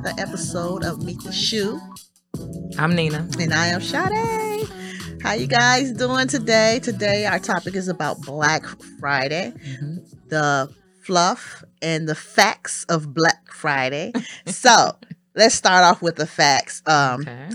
[0.00, 1.78] another episode of Meet the Shoe.
[2.78, 3.28] I'm Nina.
[3.38, 4.66] And I am Sade.
[5.22, 6.80] How you guys doing today?
[6.82, 8.64] Today our topic is about Black
[8.98, 9.96] Friday, mm-hmm.
[10.28, 10.72] the
[11.02, 14.12] fluff and the facts of Black Friday.
[14.46, 14.96] so
[15.34, 16.82] let's start off with the facts.
[16.86, 17.50] Um, okay.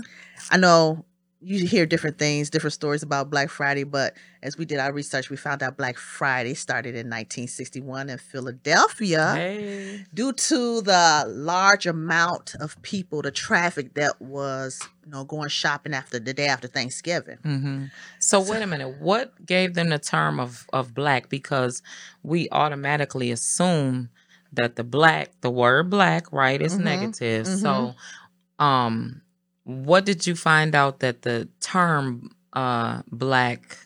[0.52, 1.04] I know
[1.40, 5.28] you hear different things, different stories about Black Friday, but as we did our research,
[5.28, 10.04] we found out Black Friday started in 1961 in Philadelphia hey.
[10.14, 15.92] due to the large amount of people, the traffic that was, you know, going shopping
[15.92, 17.38] after the day after Thanksgiving.
[17.44, 17.84] Mm-hmm.
[18.18, 21.28] So, so wait a minute, what gave them the term of of black?
[21.28, 21.82] Because
[22.22, 24.08] we automatically assume
[24.52, 26.84] that the black, the word black, right, is mm-hmm.
[26.84, 27.46] negative.
[27.46, 27.60] Mm-hmm.
[27.60, 27.94] So,
[28.58, 29.20] um
[29.66, 33.78] what did you find out that the term uh black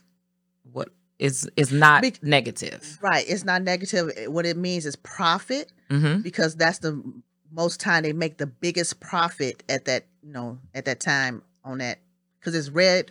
[0.73, 2.99] what is is not Be- negative?
[3.01, 4.13] Right, it's not negative.
[4.27, 6.21] What it means is profit mm-hmm.
[6.21, 7.03] because that's the
[7.51, 11.79] most time they make the biggest profit at that you know at that time on
[11.79, 11.99] that
[12.39, 13.11] because it's red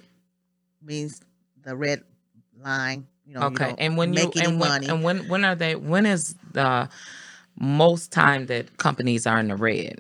[0.82, 1.22] means
[1.64, 2.04] the red
[2.64, 4.88] line you know okay you and when you and when, money.
[4.88, 6.88] and when when are they when is the
[7.60, 10.00] most time that companies are in the red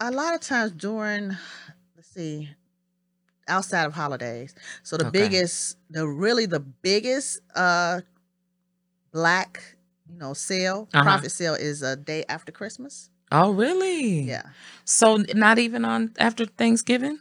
[0.00, 1.36] a lot of times during,
[1.96, 2.50] let's see,
[3.46, 4.54] outside of holidays.
[4.82, 5.20] So the okay.
[5.20, 8.00] biggest, the really the biggest uh
[9.12, 9.76] black,
[10.10, 11.02] you know, sale, uh-huh.
[11.02, 13.10] profit sale is a day after Christmas.
[13.30, 14.20] Oh, really?
[14.22, 14.42] Yeah.
[14.84, 17.18] So not even on after Thanksgiving?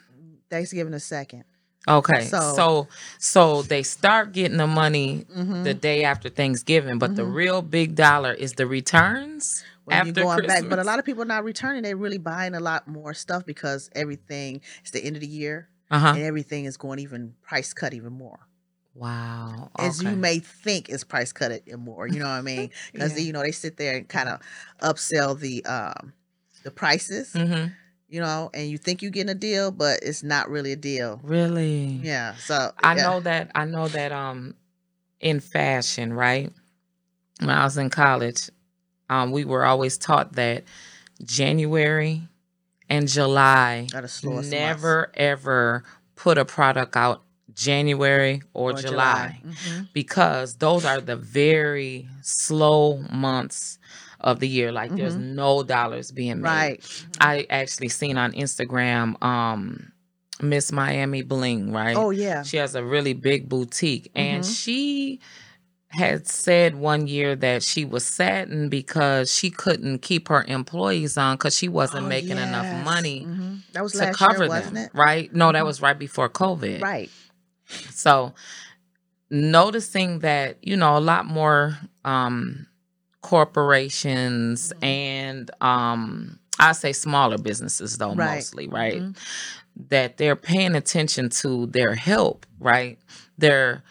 [0.49, 1.43] Thanksgiving the second.
[1.87, 2.25] Okay.
[2.25, 5.63] So so, so they start getting the money mm-hmm.
[5.63, 7.15] the day after Thanksgiving, but mm-hmm.
[7.15, 10.61] the real big dollar is the returns when After you're going Christmas.
[10.61, 10.69] back.
[10.69, 11.83] But a lot of people are not returning.
[11.83, 15.69] They're really buying a lot more stuff because everything it's the end of the year
[15.89, 16.09] uh-huh.
[16.09, 18.39] and everything is going even price cut even more.
[18.93, 19.71] Wow.
[19.79, 19.87] Okay.
[19.87, 22.05] As you may think is price cut it more.
[22.05, 22.69] You know what I mean?
[22.91, 23.27] Because yeah.
[23.27, 24.41] you know they sit there and kind of
[24.81, 26.11] upsell the um
[26.63, 27.31] the prices.
[27.31, 27.67] Mm-hmm.
[28.09, 31.21] You know, and you think you're getting a deal, but it's not really a deal.
[31.23, 31.99] Really?
[32.03, 32.35] Yeah.
[32.35, 33.03] So I yeah.
[33.03, 34.53] know that I know that um
[35.21, 36.51] in fashion, right?
[37.39, 38.49] When I was in college,
[39.09, 40.63] um, we were always taught that
[41.23, 42.27] January
[42.89, 43.87] and July
[44.23, 45.83] never ever
[46.15, 47.23] put a product out
[47.53, 49.41] January or, or July, July.
[49.45, 49.83] Mm-hmm.
[49.93, 53.79] because those are the very slow months
[54.19, 54.71] of the year.
[54.71, 54.97] Like mm-hmm.
[54.97, 56.49] there's no dollars being made.
[56.49, 56.81] Right.
[56.81, 57.11] Mm-hmm.
[57.21, 59.91] I actually seen on Instagram um
[60.41, 61.97] Miss Miami Bling, right?
[61.97, 62.43] Oh yeah.
[62.43, 64.53] She has a really big boutique and mm-hmm.
[64.53, 65.19] she
[65.89, 71.35] had said one year that she was saddened because she couldn't keep her employees on
[71.35, 72.47] because she wasn't oh, making yes.
[72.47, 73.55] enough money mm-hmm.
[73.71, 74.91] that was to cover year, them, it?
[74.93, 75.33] right?
[75.33, 75.67] No, that mm-hmm.
[75.67, 76.81] was right before COVID.
[76.81, 77.09] Right.
[77.91, 78.33] So
[79.29, 82.67] noticing that, you know, a lot more um,
[83.21, 84.83] corporations mm-hmm.
[84.83, 88.35] and um, I say smaller businesses though, right.
[88.35, 89.01] mostly, right?
[89.01, 89.85] Mm-hmm.
[89.89, 92.99] That they're paying attention to their help, right?
[93.37, 93.83] They're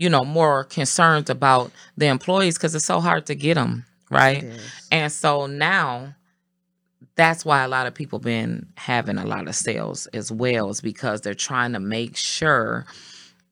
[0.00, 4.44] you know, more concerned about the employees because it's so hard to get them, right?
[4.90, 6.14] And so now
[7.16, 10.80] that's why a lot of people been having a lot of sales as well is
[10.80, 12.86] because they're trying to make sure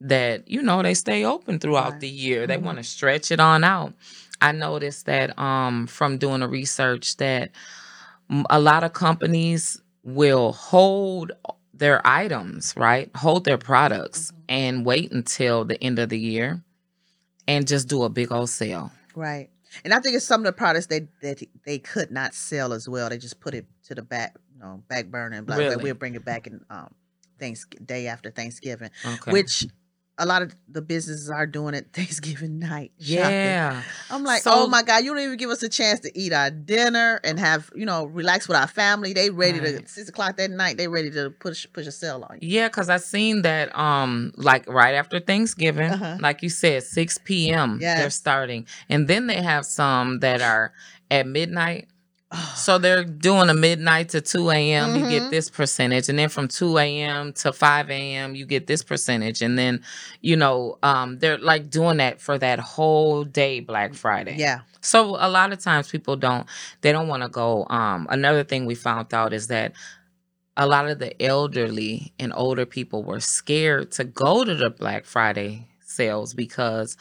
[0.01, 2.01] that you know they stay open throughout right.
[2.01, 2.47] the year.
[2.47, 2.65] They mm-hmm.
[2.65, 3.93] want to stretch it on out.
[4.41, 7.51] I noticed that um, from doing the research that
[8.49, 11.33] a lot of companies will hold
[11.79, 13.11] their items, right?
[13.17, 14.41] Hold their products mm-hmm.
[14.49, 16.63] and wait until the end of the year
[17.47, 18.93] and just do a big old sale.
[19.15, 19.51] Right.
[19.85, 22.89] And I think it's some of the products that that they could not sell as
[22.89, 23.09] well.
[23.09, 25.75] They just put it to the back, you know, back burner and blah, really?
[25.75, 25.83] blah.
[25.83, 26.95] We'll bring it back in um
[27.39, 28.91] thanks day after Thanksgiving.
[29.05, 29.33] Okay.
[29.33, 29.67] Which
[30.19, 32.93] a lot of the businesses are doing it Thanksgiving night.
[32.99, 33.83] Yeah.
[34.11, 36.33] I'm like, so, oh my God, you don't even give us a chance to eat
[36.33, 39.13] our dinner and have, you know, relax with our family.
[39.13, 39.81] They ready right.
[39.81, 42.49] to six o'clock that night, they ready to push push a sale on you.
[42.49, 46.19] Yeah, because I seen that um like right after Thanksgiving, uh-huh.
[46.21, 47.99] like you said, six PM yes.
[47.99, 48.67] they're starting.
[48.89, 50.73] And then they have some that are
[51.11, 51.89] at midnight
[52.55, 54.91] so they're doing a midnight to 2 a.m.
[54.91, 55.05] Mm-hmm.
[55.05, 55.31] You get mm-hmm.
[55.31, 56.09] this percentage.
[56.09, 57.33] And then from 2 a.m.
[57.35, 58.35] to 5 a.m.
[58.35, 59.43] you get this percentage.
[59.43, 59.83] And then,
[60.21, 64.37] you know, um, they're like doing that for that whole day, Black Friday.
[64.37, 64.61] Yeah.
[64.81, 66.47] So a lot of times people don't
[66.83, 67.67] they don't want to go.
[67.69, 69.73] Um, another thing we found out is that
[70.57, 75.05] a lot of the elderly and older people were scared to go to the Black
[75.05, 76.97] Friday sales because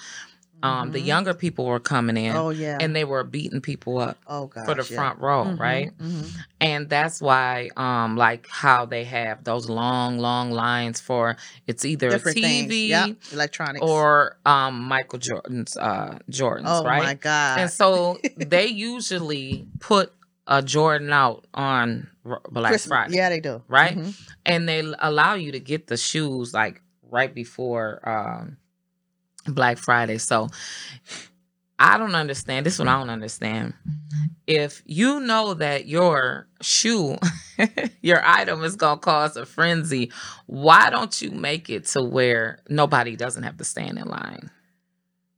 [0.64, 0.92] um, mm-hmm.
[0.94, 2.36] the younger people were coming in.
[2.36, 4.18] Oh yeah, and they were beating people up.
[4.28, 4.96] Oh gosh, for the yeah.
[4.98, 5.98] front row, mm-hmm, right?
[5.98, 6.40] Mm-hmm.
[6.60, 11.38] And that's why, um, like how they have those long, long lines for
[11.68, 13.18] it's either Different TV, yep.
[13.32, 17.04] electronics, or um, Michael Jordan's uh, Jordans, oh, right?
[17.04, 17.60] my god!
[17.60, 20.12] And so they usually put
[20.48, 23.62] a Jordan out on Black Christmas- Friday, Yeah, they do.
[23.68, 23.98] Right?
[23.98, 24.20] Mhm.
[24.46, 28.58] and they allow you to get the shoes like right before um,
[29.48, 30.18] Black Friday.
[30.18, 30.50] So
[31.80, 32.66] I don't understand.
[32.66, 33.74] This one I don't understand.
[34.48, 37.18] If you know that your shoe,
[38.02, 40.12] your item is gonna cause a frenzy,
[40.48, 44.50] why don't you make it to where nobody doesn't have to stand in line?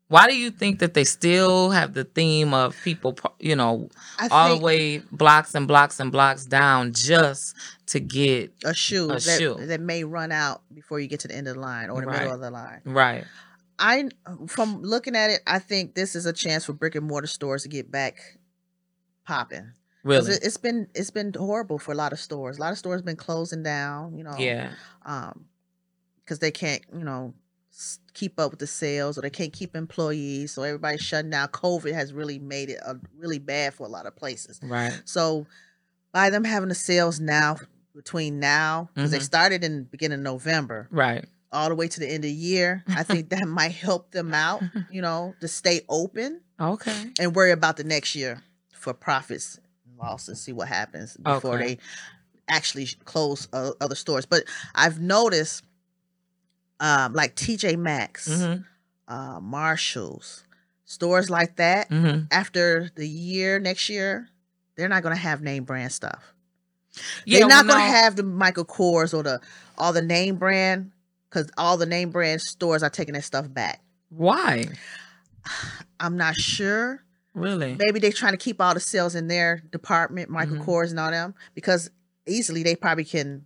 [0.07, 4.27] Why do you think that they still have the theme of people, you know, I
[4.31, 7.55] all the way blocks and blocks and blocks down just
[7.87, 9.55] to get a shoe, a that, shoe.
[9.59, 12.07] that may run out before you get to the end of the line or the
[12.07, 12.19] Right.
[12.21, 12.81] middle of the line.
[12.85, 13.25] right?
[13.79, 14.09] I
[14.47, 17.63] from looking at it, I think this is a chance for brick and mortar stores
[17.63, 18.19] to get back
[19.25, 19.71] popping.
[20.03, 20.33] Really?
[20.33, 22.57] It, has been it's been horrible for a lot of stores.
[22.57, 24.17] A lot of stores been closing down.
[24.17, 24.35] You know.
[24.37, 24.71] Yeah.
[25.05, 25.45] Um,
[26.23, 27.33] because they can't you know
[28.13, 31.47] keep up with the sales or they can't keep employees, so everybody's shutting down.
[31.49, 34.59] COVID has really made it uh really bad for a lot of places.
[34.61, 35.01] Right.
[35.05, 35.47] So
[36.11, 37.57] by them having the sales now
[37.95, 39.23] between now because they Mhm.
[39.23, 41.25] started in the beginning of November Right.
[41.51, 44.33] All the way to the end of the year, I think that might help them
[44.33, 44.61] out,
[44.91, 47.11] you know, to stay open Okay.
[47.19, 48.41] and worry about the next year
[48.73, 51.75] for profits and losses, see what happens before Okay.
[51.75, 51.77] they
[52.47, 54.25] actually close uh, other stores.
[54.25, 54.43] But
[54.75, 55.63] I've noticed,
[56.79, 58.61] um, like TJ Maxx, Mm-hmm.
[59.13, 60.43] uh, Marshalls,
[60.85, 61.89] stores like that.
[61.89, 62.25] Mm-hmm.
[62.31, 64.27] After the year next year,
[64.75, 66.33] they're not going to have name brand stuff.
[67.25, 69.39] Yeah, they're not well, going to no, have the Michael Kors or the
[69.77, 70.91] all the name brand
[71.29, 73.81] because all the name brand stores are taking that stuff back.
[74.09, 74.65] Why?
[75.99, 77.03] I'm not sure.
[77.33, 77.75] Really?
[77.77, 80.65] Maybe they're trying to keep all the sales in their department, Michael Mhm.
[80.65, 81.89] Kors and all them, because
[82.25, 83.45] easily they probably can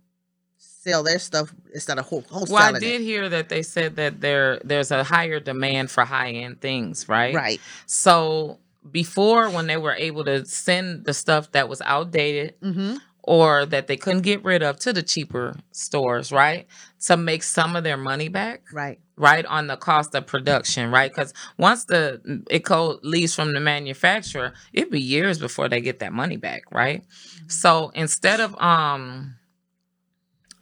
[0.56, 2.80] sell their stuff instead of whole wholesaling Well, I it.
[2.80, 7.08] did hear that they said that there there's a higher demand for high end things,
[7.08, 7.34] right?
[7.34, 7.60] Right.
[7.86, 8.58] So
[8.90, 12.96] before, when they were able to send the stuff that was outdated Mm-hmm.
[13.26, 16.66] Or that they couldn't get rid of to the cheaper stores, right,
[17.06, 19.00] to make some of their money back, Right.
[19.16, 23.60] right on the cost of production right because once the it co leaves from the
[23.60, 27.04] manufacturer it'd be years before they get that money back right
[27.46, 29.34] so instead of um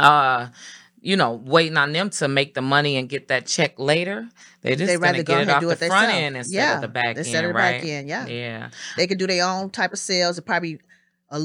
[0.00, 0.48] uh
[1.00, 4.28] you know waiting on them to make the money and get that check later
[4.62, 6.12] they just They rather go get it and off do the it front themselves.
[6.12, 8.26] end instead Yeah, of the back Instead end of the right back end, yeah.
[8.26, 10.38] yeah They could do their own type of sales.
[10.38, 10.80] It probably
[11.30, 11.40] a,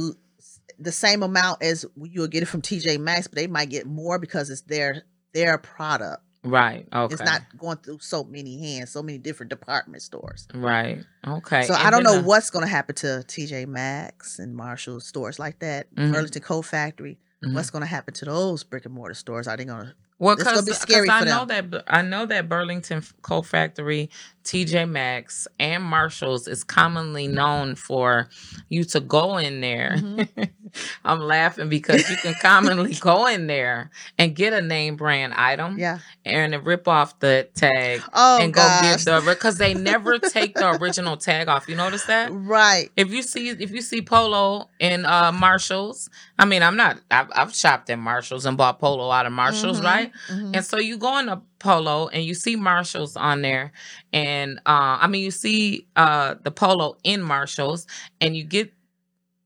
[0.80, 3.86] the same amount as you would get it from TJ Maxx, but they might get
[3.86, 5.04] more because it's their
[5.34, 6.24] their product.
[6.44, 10.48] right okay It's not going through so many hands, so many different department stores.
[10.54, 14.56] right okay So And I don't know what's going to happen to TJ Maxx and
[14.56, 16.14] Marshall stores like that, Mhm.
[16.14, 17.18] Burlington Coat Factory.
[17.44, 17.54] Mhm.
[17.54, 19.48] What's going to happen to those brick and mortar stores?
[19.48, 19.94] Are they going to?
[20.20, 21.70] Well, gonna because be scary I know them.
[21.70, 24.10] that I know that Burlington Coat Factory,
[24.48, 28.30] TJ Maxx, and Marshalls is commonly known for
[28.70, 29.96] you to go in there.
[29.98, 30.44] Mm-hmm.
[31.06, 35.78] I'm laughing because you can commonly go in there and get a name brand item
[35.80, 36.00] Yeah.
[36.26, 38.82] and rip off the tag Oh and go gosh.
[38.82, 41.68] get the because they never take the original tag off.
[41.70, 42.30] You notice that?
[42.32, 42.90] right.
[42.98, 47.30] If you see if you see polo in uh Marshalls, I mean I'm not I've,
[47.34, 50.12] I've shopped at Marshalls and bought polo out of Marshalls, Mhm, right?
[50.30, 50.56] mhm.
[50.56, 53.72] And so you go in a polo and you see Marshalls on there,
[54.14, 57.88] and uh, I mean you see uh the polo in Marshalls,
[58.22, 58.72] and you get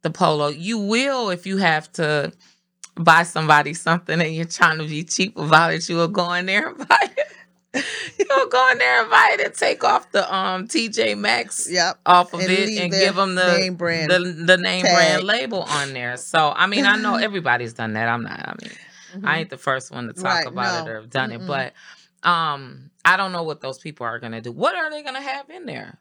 [0.01, 0.47] the polo.
[0.49, 2.31] You will if you have to
[2.95, 5.87] buy somebody something and you're trying to be cheap about it.
[5.89, 7.27] You will go in there and buy it.
[8.19, 11.99] You'll go in there and buy it and take off the um TJ Maxx Yep.
[12.05, 14.95] off of And it and give them the name brand the, the name tag.
[14.95, 16.17] brand label on there.
[16.17, 18.07] So I mean I know everybody's done that.
[18.07, 18.39] I'm not.
[18.47, 18.77] I mean
[19.23, 19.39] I Mhm.
[19.39, 21.47] ain't the first one to talk Right, about it or have done it, Mm-mm.
[21.47, 21.73] but
[22.23, 24.51] um, I don't know what those people are gonna do.
[24.51, 25.97] What are they gonna have in there?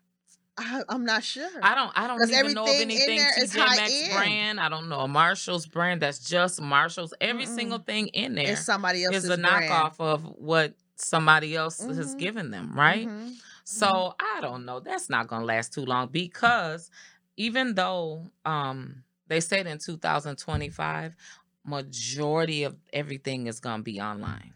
[0.58, 1.48] I, I'm not sure.
[1.62, 1.92] I don't.
[1.94, 4.60] I don't even know of anything TJ Maxx brand.
[4.60, 7.14] I don't know a Marshalls brand that's just Marshalls.
[7.20, 7.54] Every Mm-mm.
[7.54, 9.70] single thing in there is somebody else's is a brand.
[9.70, 12.18] knockoff of what somebody else has Mhm.
[12.18, 13.08] given them, right?
[13.08, 13.36] Mhm.
[13.64, 14.80] So I don't know.
[14.80, 16.90] That's not gonna last too long because
[17.38, 21.14] even though um they said in 2025,
[21.64, 24.52] majority of everything is gonna be online.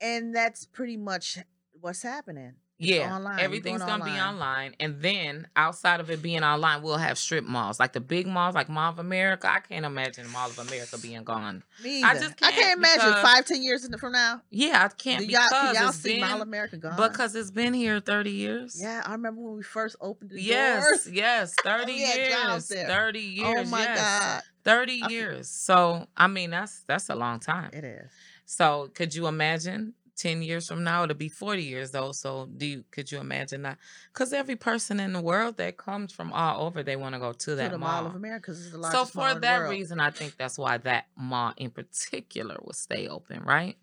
[0.00, 1.38] And that's pretty much
[1.80, 2.54] what's happening.
[2.82, 3.40] Yeah, online.
[3.40, 4.32] Everything's going gonna be online.
[4.32, 8.26] online, and then outside of it being online, we'll have strip malls like the big
[8.26, 9.52] malls, like Mall of America.
[9.52, 11.62] I can't imagine Mall of America being gone.
[11.84, 14.40] Me I just can't I can't imagine because- five, ten years from now.
[14.48, 16.96] Yeah, I can't Do y'all, because can y'all it's see Mall of America gone?
[16.96, 18.80] because it's been here thirty years.
[18.80, 21.14] yeah, I remember when we first opened the Yes, doors.
[21.14, 23.68] yes, thirty years, thirty oh years.
[23.68, 23.98] oh my yes.
[23.98, 25.48] God, 30 I feel- years.
[25.50, 27.70] So, I mean, that's that's a long time.
[27.74, 28.10] it is.
[28.52, 32.66] So, could you imagine 10 years from now it'll be 40 years old so do
[32.66, 33.78] you could you imagine that?
[34.12, 37.32] Because every person in the world that comes from all over they want to go
[37.32, 38.06] to To that the mall Mall.
[38.10, 39.70] Of America, it's the so largest mall for that world.
[39.70, 43.76] reason i think that's why that mall in particular will stay open right?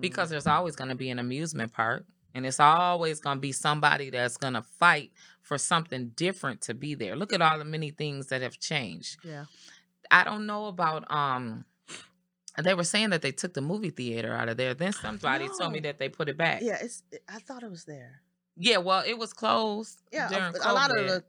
[0.00, 0.30] Because Mm.
[0.30, 2.04] there's always going to be an amusement park
[2.34, 5.10] and it's always going to be somebody that's going to fight
[5.42, 7.16] for something different to be there.
[7.16, 9.18] Look at all the many things that have changed.
[9.24, 9.44] Yeah,
[10.10, 11.64] i don't know about um
[12.58, 15.72] they were saying that they took the movie theater out of there then somebody told
[15.72, 16.78] me that they put it back yeah.
[16.80, 17.02] It's.
[17.28, 18.22] I thought it was there.
[18.56, 21.24] yeah well it was closed Yeah, during a, a lot of the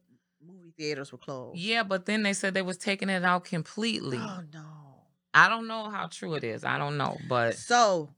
[0.46, 1.60] movie theaters were closed.
[1.60, 4.66] yeah but then they said they was taking it out completely Oh no.
[5.34, 8.10] i don't know how true it is i don't know but So,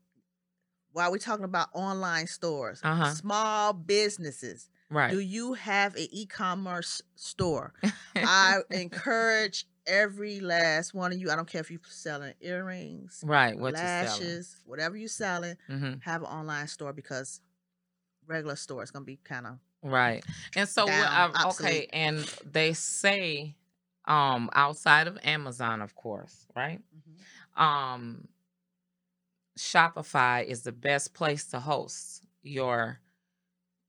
[0.94, 3.10] while we're talking about online stores, Uh-huh.
[3.14, 7.74] small businesses, right do you have an e-commerce store?
[8.16, 11.30] I encourage every last one of you.
[11.32, 15.56] I don't care if you're selling earrings, right what lashes, whatever you're selling.
[15.68, 17.42] hmm Have an online store because
[18.28, 20.24] regular store is gonna be kind of Right.
[20.56, 23.56] And so Down, I, okay, and they say
[24.06, 26.80] um outside of Amazon, of course, right?
[27.56, 28.28] Um
[29.58, 33.00] Shopify is the best place to host your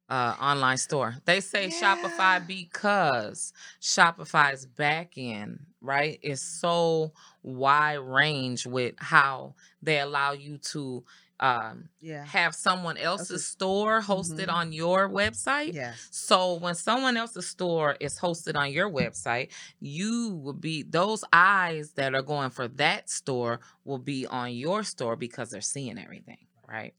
[0.09, 1.17] uh online store.
[1.25, 1.97] They say Yeah.
[1.97, 10.59] Shopify because Shopify's back end, right, is so wide range with how they allow you
[10.59, 11.05] to
[11.41, 14.53] um yeah, have someone else's Else's- store hosted Mhm.
[14.53, 15.73] on your website.
[15.75, 21.25] yes, So when someone else's store is hosted on your website, you will be those
[21.33, 25.99] eyes that are going for that store will be on your store because they're seeing
[25.99, 26.95] everything, right?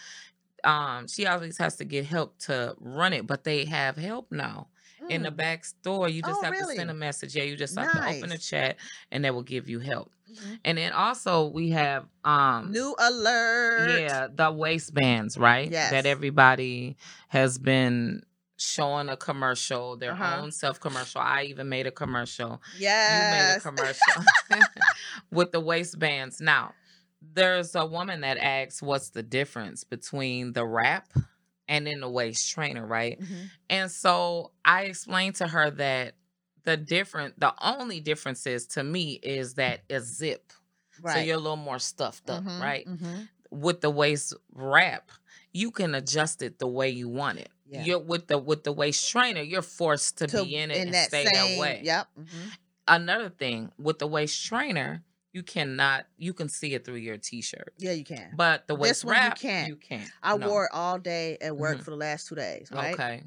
[0.65, 3.27] um she always has to get help to run it.
[3.27, 4.69] But they have help now.
[5.09, 7.35] In the mm, back store, you just Oh, have to send a message.
[7.37, 8.77] Yeah, you just have to open a chat
[9.11, 10.13] and they will give you help.
[10.31, 10.59] mhm.
[10.65, 15.71] And then also we have um new alert yeah, the waistbands, right?
[15.71, 15.91] Yes.
[15.91, 16.97] That everybody
[17.29, 18.23] has been
[18.57, 20.43] showing a commercial, their Uh-huh.
[20.43, 21.21] own self commercial.
[21.21, 22.61] I even made a commercial.
[22.73, 24.23] yes You made a commercial
[25.31, 26.41] with the waistbands.
[26.41, 26.75] Now,
[27.23, 31.09] there's a woman that asks what's the difference between the wrap
[31.69, 33.21] and in the waist trainer, right?
[33.21, 33.51] Mhm.
[33.71, 36.15] And so I explained to her that
[36.65, 40.53] the different the only difference is to me is that a zip.
[41.01, 42.87] right So you're a little more stuffed up, Mhm, right?
[42.87, 43.29] mhm.
[43.51, 45.11] with the waist wrap,
[45.53, 47.49] you can adjust it the way you want it.
[47.71, 47.85] Yeah.
[47.85, 50.95] You're with the with the waist trainer, you're forced to, To- be in it and
[50.95, 51.81] stay that way.
[51.85, 52.53] yep mhm.
[52.87, 57.75] Another thing with the waist trainer, you cannot you can see it through your t-shirt.
[57.79, 59.69] yeah you can But the This waist one you wrap, can't.
[59.69, 60.11] you can't.
[60.23, 60.49] I No.
[60.49, 61.85] wore it all day at work Mhm.
[61.85, 63.25] for the last two days right Okay.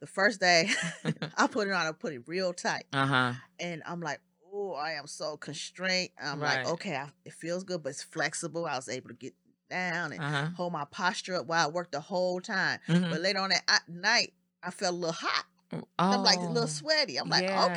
[0.00, 0.68] the first day
[1.36, 3.34] I put it on I put it real tight Uh-huh.
[3.60, 4.20] and I'm like,
[4.52, 6.10] oh, I am so constrained.
[6.22, 6.64] I'm Right.
[6.64, 8.66] like, okay, I, it feels good, but it's flexible.
[8.66, 9.34] I was able to get
[9.70, 10.48] down and Uh-huh.
[10.56, 12.80] hold my posture up while I worked the whole time.
[12.88, 13.10] Mhm.
[13.10, 15.44] But later on at night, I felt a little hot.
[15.72, 17.18] Oh, I'm like a little sweaty.
[17.18, 17.64] I'm like, yeah.
[17.66, 17.74] okay,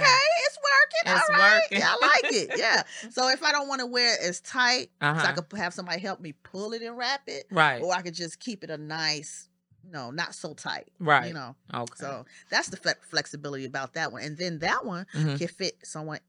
[0.48, 1.13] it's working.
[1.13, 1.62] It's All right.
[1.63, 1.77] working.
[1.79, 2.51] Yeah, I like it.
[2.57, 2.83] Yeah.
[3.10, 5.33] So if I don't want to wear it as tight, so I Uh-huh.
[5.41, 7.81] could have somebody help me pull it and wrap it, Right.
[7.81, 9.50] or I could just keep it a nice,
[9.83, 10.88] no, not so tight.
[11.00, 11.27] Right.
[11.27, 11.55] You know.
[11.74, 11.93] Okay.
[11.98, 14.21] So that's the fle- flexibility about that one.
[14.24, 15.38] And then that one Mhm.
[15.38, 16.19] can fit someone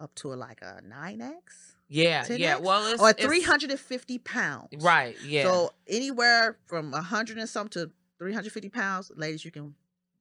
[0.00, 2.38] up to like a 9X Yeah, 10X?
[2.38, 2.56] yeah.
[2.56, 4.68] Well, it's or it's- 350 pounds.
[4.82, 5.20] Right.
[5.22, 5.44] Yeah.
[5.44, 9.74] So anywhere from 100 and some to 350 pounds, ladies, you can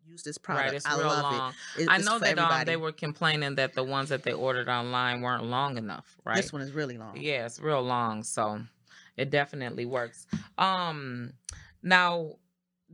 [0.05, 0.67] use this product.
[0.67, 0.75] right.
[0.75, 1.53] It's I real love long.
[1.77, 1.83] it.
[1.83, 5.21] It- I know that um, they were complaining that the ones that they ordered online
[5.21, 6.35] weren't long enough, right?
[6.35, 7.17] This one is really long.
[7.17, 8.61] Yeah, it's real long, so
[9.17, 10.25] it definitely works.
[10.57, 11.33] Um
[11.83, 12.35] now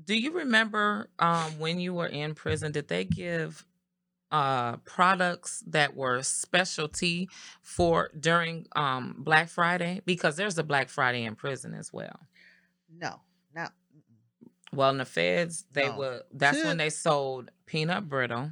[0.06, 3.66] do you remember um when you were in prison did they give
[4.32, 7.30] uh products that were specialty
[7.62, 12.20] for during um Black Friday because there's a Black Friday in prison as well.
[12.90, 13.22] No.
[14.78, 15.98] Well, in the feds, they No.
[15.98, 16.24] were.
[16.32, 18.52] That's when they sold peanut brittle.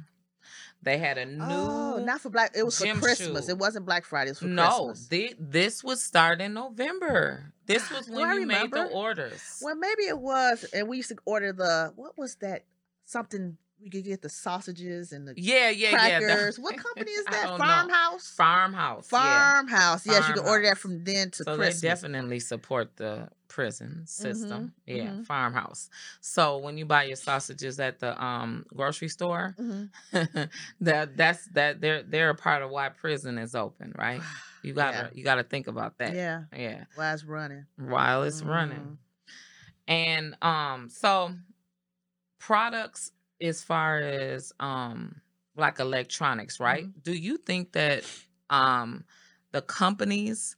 [0.82, 1.44] They had a oh, new.
[1.54, 2.50] oh, not for Black.
[2.56, 3.46] It was for Christmas.
[3.46, 3.52] shoe.
[3.52, 4.30] It wasn't Black Friday.
[4.30, 4.92] It was for no,
[5.38, 7.52] this was start in November.
[7.66, 9.60] This was when you made the orders.
[9.62, 12.64] Well, maybe it was, and we used to order the what was that?
[13.04, 16.18] Something we could get the sausages and the yeah, yeah, yeah.
[16.20, 16.58] the- crackers.
[16.58, 17.50] what company is that?
[17.50, 17.56] know.
[17.58, 18.28] Farmhouse.
[18.30, 19.08] Farmhouse.
[19.12, 19.18] yeah.
[19.52, 20.06] Farmhouse.
[20.06, 21.80] Yes, you can order that from then to So Christmas.
[21.80, 24.72] they definitely support the prison system.
[24.86, 25.26] Yeah, mhm.
[25.26, 25.88] farmhouse.
[26.20, 29.90] So when you buy your sausages at the um grocery store, Mhm.
[30.80, 34.20] that that's that they're they're a part of why prison is open, right?
[34.62, 36.12] You gotta you gotta think about that.
[36.14, 36.44] Yeah.
[36.56, 36.84] Yeah.
[36.96, 37.66] While it's running.
[37.78, 38.98] While it's running.
[39.86, 41.30] And um so
[42.40, 45.20] products as far as um
[45.56, 46.88] like electronics, right?
[46.88, 47.00] Mm-hmm.
[47.02, 48.04] Do you think that
[48.50, 49.04] um
[49.52, 50.56] the companies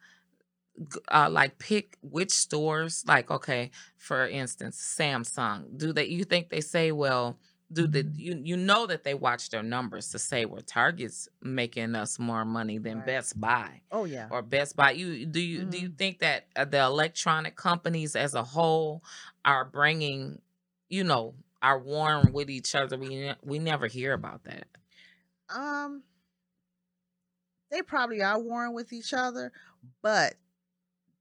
[1.10, 6.60] uh like pick which stores like okay, for instance, Samsung, do they you think they
[6.60, 7.38] say well
[7.72, 8.18] do the Mm-hmm.
[8.18, 12.44] you you know that they watch their numbers to say well Target's making us more
[12.44, 13.06] money than Right.
[13.06, 14.30] Best Buy Oh yeah.
[14.30, 14.92] or Best Buy.
[14.92, 15.84] You do you do Mm-hmm.
[15.84, 19.02] you think that uh, the electronic companies as a whole
[19.44, 20.40] are bringing,
[20.88, 22.96] you know, are warm with each other?
[22.96, 24.66] We ne- we never hear about that.
[25.54, 26.02] Um,
[27.70, 29.52] they probably are warm with each other,
[30.02, 30.34] but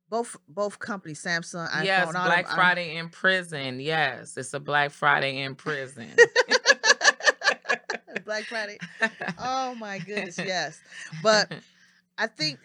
[0.09, 3.79] both both companies, Samsung, iPhone, yes, all Black Friday in prison.
[3.79, 6.09] Yes, it's a Black Friday in prison.
[8.25, 8.77] Black Friday.
[9.39, 10.81] Oh my goodness, yes.
[11.23, 11.51] But
[12.17, 12.59] I think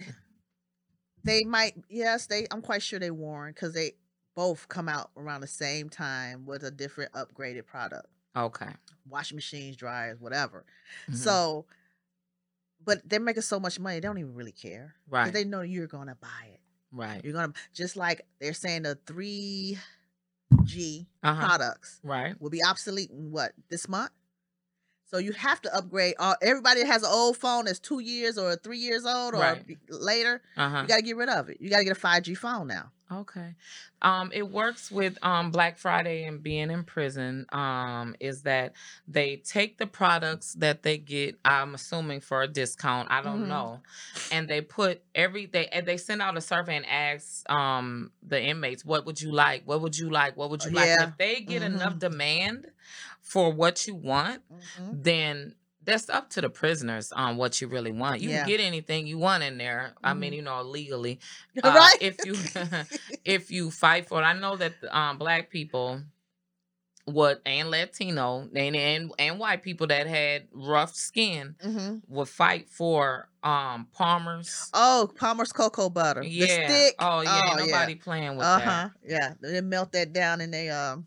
[1.25, 1.75] they might.
[1.88, 2.47] Yes, they.
[2.50, 3.93] I'm quite sure they warn because they
[4.35, 8.07] both come out around the same time with a different upgraded product.
[8.37, 8.69] okay.
[9.09, 10.65] Washing machines, dryers, whatever.
[11.11, 11.17] Mhm.
[11.17, 11.67] So,
[12.85, 14.95] but they're making so much money, they don't even really care.
[15.09, 16.61] right, They know you're gonna buy it.
[16.92, 19.79] right, You're gonna just like they're saying the three
[20.64, 21.45] G uh-huh.
[21.47, 24.11] products right, will be obsolete in what this month.
[25.12, 26.14] So you have to upgrade.
[26.18, 29.40] All everybody that has an old phone that's two years or three years old or
[29.40, 29.77] Right.
[29.90, 30.40] later.
[30.57, 30.83] uh-huh.
[30.83, 31.59] You got to get rid of it.
[31.61, 32.90] You got to get a five G phone now.
[33.12, 33.55] Okay.
[34.01, 37.44] Um, it works with um Black Friday and being in prison.
[37.53, 38.72] Um, is that
[39.07, 43.48] they take the products that they get, I'm assuming for a discount, I don't Mhm.
[43.48, 43.83] know,
[44.31, 48.40] and they put every they and they send out a survey and ask um the
[48.42, 49.64] inmates, what would you like?
[49.66, 50.38] What would you like?
[50.38, 50.87] What would you like?
[50.87, 51.09] Yeah.
[51.09, 51.98] If they get enough Mhm.
[51.98, 52.66] demand
[53.33, 55.03] for what you want, Mhm.
[55.05, 58.21] then that's up to the prisoners on what you really want.
[58.21, 58.40] You Yeah.
[58.45, 59.95] can get anything you want in there.
[60.05, 60.37] I mean, Mhm.
[60.37, 61.18] you know, legally
[61.64, 61.97] uh, right?
[62.01, 62.37] if you
[63.25, 64.25] if you fight for it.
[64.25, 66.03] I know that um black people
[67.07, 72.68] would and Latino and and, and white people that had rough skin hmm would fight
[72.68, 74.71] for um Palmer's.
[74.75, 76.23] Oh, Palmer's cocoa butter.
[76.23, 76.47] yeah.
[76.47, 76.95] The stick.
[77.01, 78.66] Oh yeah, Oh, nobody playing with Uh that.
[78.68, 78.88] huh.
[79.05, 79.35] Yeah.
[79.40, 81.07] They melt that down and they um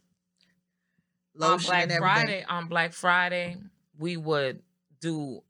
[1.39, 1.89] On Black.
[1.97, 3.57] Friday, on Black Friday,
[3.97, 4.61] we would
[4.99, 5.41] do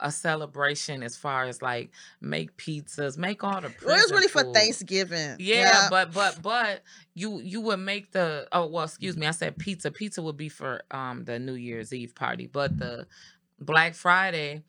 [0.00, 4.28] a celebration as far as like make pizzas, make all the Well, it was really
[4.28, 4.54] for food.
[4.54, 5.36] Thanksgiving.
[5.38, 6.82] Yeah, but but but
[7.14, 10.48] you you would make the oh well excuse me I said pizza pizza would be
[10.48, 13.06] for um the New Year's Eve party but the
[13.60, 14.62] Black Friday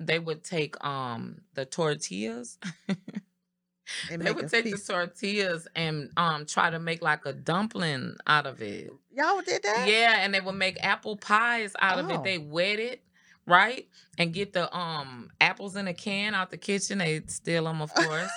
[0.00, 2.58] they would take um the tortillas
[4.10, 4.84] and they would take piece.
[4.86, 9.62] the tortillas and um try to make like a dumpling out of it Y'all did
[9.62, 9.86] that?
[9.88, 12.14] yeah and they would make apple pies out of Oh.
[12.14, 13.02] it they wet it
[13.46, 17.80] right and get the um apples in a can out the kitchen they steal them
[17.80, 18.30] of course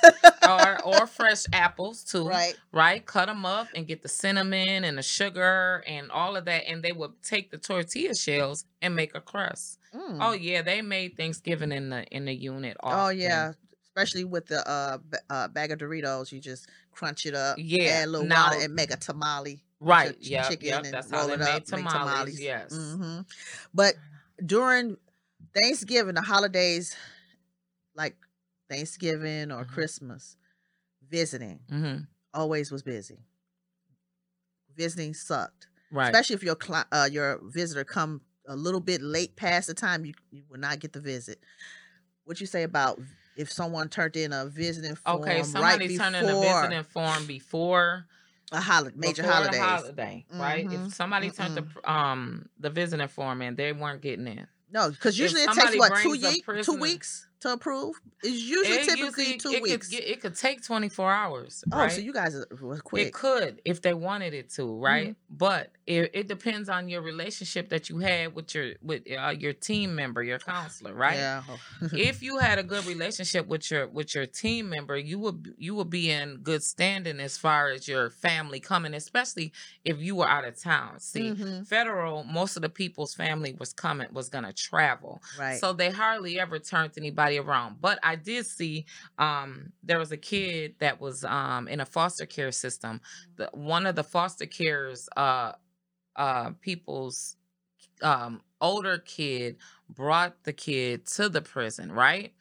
[0.47, 2.55] or or fresh apples too right.
[2.71, 3.05] right?
[3.05, 6.81] Cut them up and get the cinnamon and the sugar and all of that, and
[6.81, 9.79] they would take the tortilla shells and make a crust.
[9.93, 10.17] Mm.
[10.21, 12.77] Oh yeah, they made Thanksgiving in the in the unit.
[12.81, 13.53] Oh yeah,
[13.95, 17.83] especially with the uh, b- uh bag of Doritos, you just crunch it up, Yeah,
[18.01, 19.63] add a little now- water, and make a tamale.
[19.79, 20.19] right.
[20.21, 20.77] ch- Yeah, chicken yeah.
[20.77, 21.91] and That's how roll they it up, make tamales.
[21.93, 22.39] tamales.
[22.41, 22.71] Yes.
[22.75, 23.19] hmm
[23.73, 23.95] But
[24.45, 24.97] during
[25.53, 26.95] Thanksgiving, the holidays,
[27.95, 28.15] like
[28.69, 29.69] Thanksgiving or Mhm.
[29.69, 30.37] Christmas,
[31.09, 31.97] visiting hmm
[32.33, 33.19] always was busy.
[34.75, 36.05] Visiting sucked, Right.
[36.07, 40.05] especially if your cli- uh, your visitor come a little bit late past the time
[40.05, 41.43] you, you will not get the visit.
[42.23, 42.99] What you say about
[43.35, 45.37] if someone turned in a visiting form okay.
[45.37, 48.05] right Somebody before turned in a visiting form before
[48.51, 50.67] a holiday, major the holiday, right?
[50.67, 50.87] Mhm.
[50.87, 54.47] If somebody turned the um the visiting form in, they weren't getting in.
[54.71, 57.27] No, because If usually it takes what two ye- two weeks.
[57.41, 57.95] To approve?
[58.23, 59.89] It's usually It typically usually- two it weeks.
[59.89, 61.63] Could, it could take 24 hours.
[61.71, 61.91] oh, right?
[61.91, 63.07] so you guys was quick.
[63.07, 65.09] It could if they wanted it to, right?
[65.09, 65.37] Mm-hmm.
[65.37, 69.53] But it, it depends on your relationship that you had with your with uh, your
[69.53, 71.15] team member, your counselor, right?
[71.17, 71.41] Yeah.
[71.93, 75.73] if you had a good relationship with your with your team member, you would you
[75.75, 79.51] would be in good standing as far as your family coming, especially
[79.83, 80.99] if you were out of town.
[80.99, 81.67] See, Mhm.
[81.67, 85.59] federal, most of the people's family was coming was gonna travel, Right.
[85.59, 87.77] so they hardly ever turned anybody around.
[87.81, 88.85] But I did see
[89.17, 93.01] um there was a kid that was um in a foster care system.
[93.37, 95.53] The one of the foster cares uh
[96.15, 97.37] uh people's
[98.01, 99.57] um older kid
[99.89, 102.33] brought the kid to the prison, right?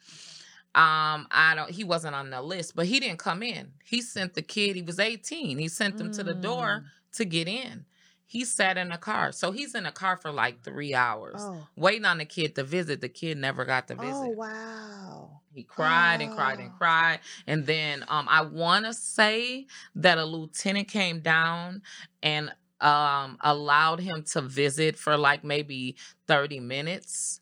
[0.73, 3.73] Um, I don't he wasn't on the list, but he didn't come in.
[3.83, 5.57] He sent the kid, he was 18.
[5.57, 7.17] He sent him to the door Mm.
[7.17, 7.85] to get in.
[8.31, 9.31] He sat in a car.
[9.33, 11.67] So he's in a car for like three hours, Oh.
[11.75, 13.01] waiting on the kid to visit.
[13.01, 14.27] The kid never got to visit.
[14.27, 15.41] Oh wow.
[15.53, 16.77] He cried and cried and Oh.
[16.77, 17.19] cried.
[17.47, 21.81] And then um I wanna say that a lieutenant came down
[22.23, 27.40] and um allowed him to visit for like maybe 30 minutes.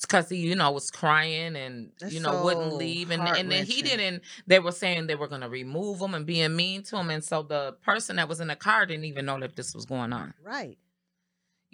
[0.00, 3.64] Because he, you know, was crying and That's you know wouldn't leave, and and then
[3.64, 4.22] he didn't.
[4.46, 7.42] They were saying they were gonna remove him and being mean to him, and so
[7.42, 10.34] the person that was in the car didn't even know that this was going on.
[10.42, 10.78] Right.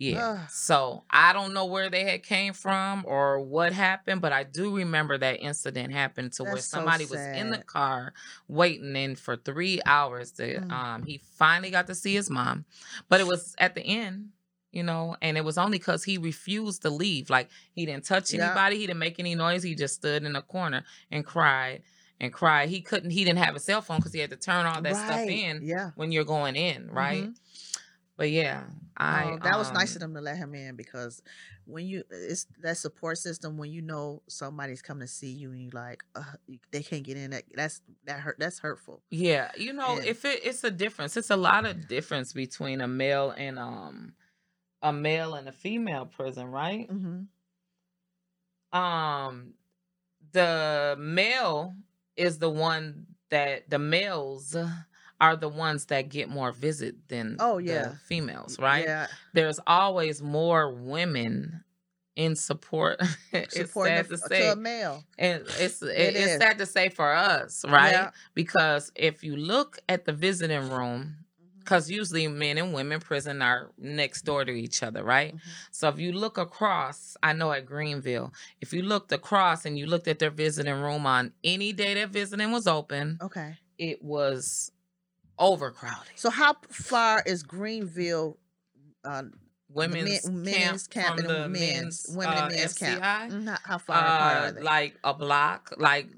[0.00, 0.30] Yeah.
[0.30, 0.38] Ugh.
[0.50, 4.74] So I don't know where they had came from or what happened, but I do
[4.74, 8.14] remember that incident happened to where That's so somebody was in the car
[8.48, 10.32] waiting in for three hours.
[10.32, 10.72] To Mm.
[10.72, 12.64] um, he finally got to see his mom,
[13.10, 14.30] but it was at the end,
[14.72, 17.30] you know, and it was only because he refused to leave.
[17.30, 18.46] Like he didn't touch Yeah.
[18.46, 19.62] anybody, he didn't make any noise.
[19.62, 21.82] He just stood in a corner and cried
[22.20, 22.68] and cried.
[22.68, 23.10] He couldn't.
[23.10, 25.60] He didn't have a cell phone because he had to turn all that stuff in
[25.64, 25.90] Yeah.
[25.96, 27.24] when you're going in, right?
[27.24, 27.34] Mhm.
[28.16, 28.64] But yeah,
[28.98, 31.22] I Oh, that was nice um, of them to let him in because
[31.64, 35.62] when you it's that support system when you know somebody's coming to see you and
[35.62, 36.22] you like uh,
[36.70, 39.02] they can't get in that that's that hurt that's hurtful.
[39.10, 42.82] Yeah, you know, And- if it, it's a difference, it's a lot of difference between
[42.82, 44.12] a male and um
[44.82, 46.88] a male and a female prison, right?
[46.90, 47.22] Mm-hmm.
[48.78, 49.54] Um
[50.32, 51.74] the male
[52.16, 54.56] is the one that the males
[55.20, 57.92] are the ones that get more visit than Oh, the yeah.
[58.06, 58.84] females, right?
[58.84, 61.64] Yeah, There's always more women
[62.16, 63.00] in support.
[63.32, 64.48] it's sad the- to to, say.
[64.48, 65.04] a male.
[65.18, 66.38] And it's it, It it's is.
[66.38, 67.92] sad to say for us, right?
[67.92, 68.10] Yeah.
[68.34, 71.16] Because if you look at the visiting room.
[71.60, 75.34] Because usually men and women prison are next door to each other, right?
[75.36, 75.40] Mhm.
[75.70, 79.86] So if you look across, I know at Greenville, if you looked across and you
[79.86, 83.58] looked at their visiting room on any day that visiting was open, Okay.
[83.78, 84.72] it was
[85.38, 86.12] overcrowded.
[86.16, 88.38] So how far is Greenville?
[89.04, 89.22] Uh,
[89.72, 93.00] Women's, men- men's camp from and the men's- women and uh, men's camp.
[93.04, 93.30] FCI.
[93.30, 94.62] mm, how, how far apart Uh, are they?
[94.62, 96.08] like a block, like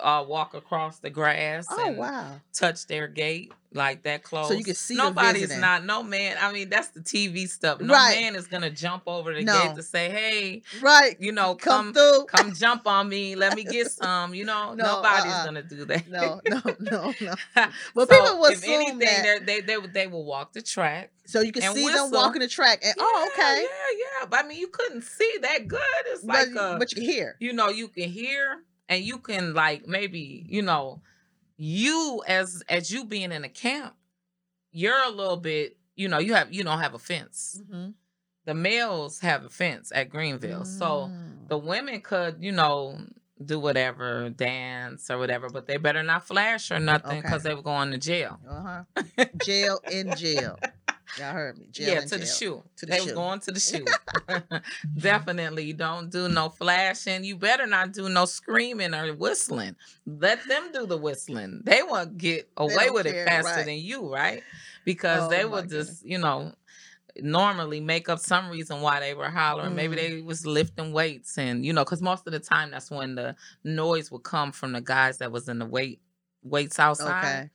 [0.00, 1.66] uh, walk across the grass.
[1.70, 2.40] oh and wow.
[2.52, 4.48] touch their gate like that close.
[4.48, 6.36] So you can see nobody's not no man.
[6.40, 7.80] I mean, that's the TV stuff.
[7.80, 8.18] No Right.
[8.20, 9.62] man is gonna jump over the No.
[9.68, 11.16] gate to say, "Hey, Right.
[11.20, 12.24] you know, Come come through.
[12.26, 13.36] come jump on me.
[13.36, 15.44] Let me get some." You know, No, nobody's uh-uh.
[15.44, 16.08] gonna do that.
[16.08, 17.34] No, no, no, no.
[17.54, 20.62] but But people will if assume anything, that- they they would- they will walk the
[20.62, 21.12] track.
[21.26, 23.62] So you can see them walking the track, and oh, okay.
[23.62, 24.26] Yeah, yeah.
[24.28, 25.80] But I mean, you couldn't see that good.
[26.06, 27.36] It's But, like uh, but you can hear.
[27.38, 31.00] you know you can hear and you can like maybe you know
[31.56, 33.94] you as as you being in a camp
[34.72, 37.94] you're a little bit you know you have you don't have a fence Mhm.
[38.44, 41.48] the males have a fence at greenville so Mm.
[41.48, 42.98] the women could you know
[43.42, 47.20] do whatever dance or whatever but they better not flash or nothing Okay.
[47.22, 48.84] because they were going to jail Uh-huh.
[49.38, 50.58] Jail in jail.
[51.18, 51.66] Y'all heard me.
[51.70, 52.62] Jail yeah to the shoe.
[52.76, 53.04] To the they shoe.
[53.06, 53.84] was going to the shoe.
[54.98, 55.72] Definitely.
[55.72, 57.24] Don't do no flashing.
[57.24, 59.76] You better not do no screaming or whistling.
[60.06, 61.62] Let them do the whistling.
[61.64, 63.66] They won't get away with care, it faster right.
[63.66, 64.42] than you right?
[64.84, 66.52] Because Oh, they will would just you know
[67.20, 69.74] normally make up some reason why they were hollering.
[69.74, 69.98] Maybe Mm.
[69.98, 73.34] they was lifting weights and you know because most of the time that's when the
[73.64, 76.00] noise would come from the guys that was in the weight
[76.42, 77.18] weights outside.
[77.24, 77.50] Okay.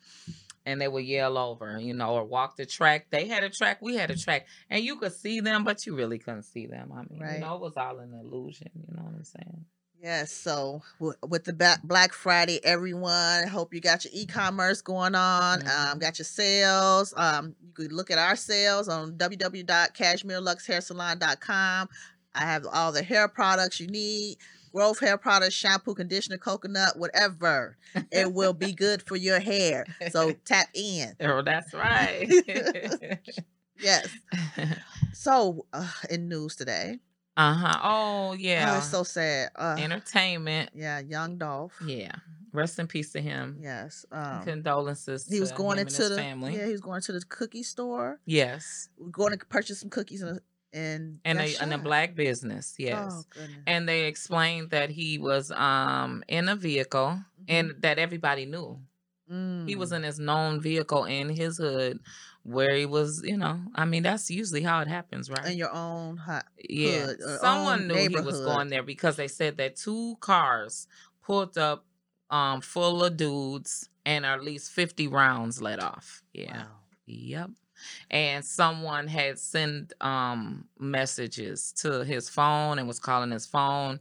[0.65, 3.07] And they would yell over, you know, or walk the track.
[3.11, 5.95] They had a track, we had a track, and you could see them, but you
[5.95, 6.91] really couldn't see them.
[6.91, 7.35] I mean, Right.
[7.35, 8.69] you know, it was all an illusion.
[8.75, 9.65] You know what I'm saying?
[10.01, 10.31] Yes.
[10.31, 15.61] So w- with the Black Friday, everyone, hope you got your e-commerce going on.
[15.63, 15.99] Um, Mhm.
[15.99, 17.11] got your sales.
[17.17, 21.89] Um, you could look at our sales on www.cashmereluxhairsalon.com.
[22.37, 24.37] I have all the hair products you need.
[24.75, 27.77] Growth hair products, shampoo, conditioner, coconut, whatever.
[28.11, 29.85] It will be good for your hair.
[30.11, 31.13] So tap in.
[31.21, 32.27] Oh, that's right.
[33.79, 34.07] Yes.
[35.13, 36.99] So uh, in news today,
[37.37, 37.79] Uh huh.
[37.83, 38.71] Oh yeah.
[38.73, 39.49] Oh, it's so sad.
[39.55, 40.69] Uh, Entertainment.
[40.73, 41.73] yeah, young Dolph.
[41.85, 42.13] Yeah.
[42.53, 43.57] Rest in peace to him.
[43.61, 44.05] Yes.
[44.13, 45.27] Um, Condolences.
[45.27, 46.55] he was going into the family.
[46.55, 48.87] yeah he was going to the cookie store, Yes.
[49.11, 50.39] going to purchase some cookies and
[50.75, 52.75] and And a, and a black business.
[52.77, 53.25] Yes.
[53.37, 57.55] Oh and they explained that he was um in a vehicle Mm-hmm.
[57.55, 58.79] and that everybody knew
[59.67, 59.95] he was Mm.
[59.97, 61.99] in his known vehicle in his hood
[62.43, 65.73] where he was you know i mean that's usually how it happens right in your
[65.73, 66.45] own hot.
[66.69, 70.87] yeah hood, uh, someone knew he was going there because they said that two cars
[71.23, 71.85] pulled up
[72.29, 76.67] um full of dudes and at least 50 rounds let off yeah Wow.
[77.07, 77.49] Yep.
[78.09, 83.99] And someone had sent um messages to his phone and was calling his phone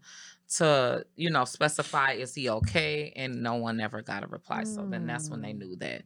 [0.56, 3.12] to, you know, specify is he okay?
[3.16, 4.64] And no one ever got a reply.
[4.64, 5.58] So then that's when they Mm.
[5.58, 6.02] knew that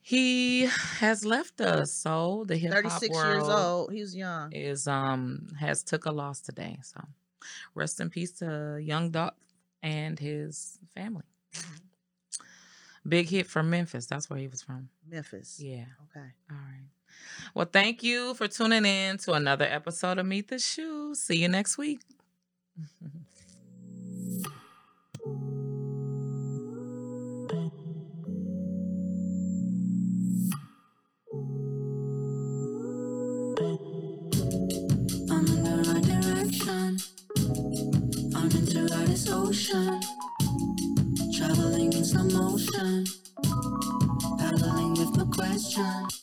[0.00, 0.62] he
[0.98, 1.92] has left us.
[1.92, 3.92] So the hip hop 36 world years old.
[3.92, 4.52] He was young.
[4.52, 6.78] is um has took a loss today.
[6.82, 7.00] So
[7.74, 9.34] rest in peace to young Dolph
[9.82, 11.24] and his family.
[13.08, 14.06] Big hit from Memphis.
[14.06, 14.88] That's where he was from.
[15.08, 15.58] Memphis.
[15.60, 15.84] Yeah.
[16.10, 16.26] Okay.
[16.50, 16.88] All right.
[17.54, 21.14] Well, thank you for tuning in to another episode of Meet the Shoe.
[21.14, 22.00] See you next week.
[35.30, 36.98] I'm in the right direction.
[38.34, 40.00] I'm into this ocean.
[42.10, 43.04] Slow motion.
[44.36, 46.19] Paddling with no question.